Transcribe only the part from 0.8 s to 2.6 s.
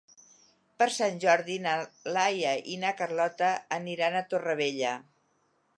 Sant Jordi na Laia